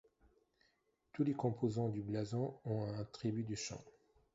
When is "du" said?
1.89-2.01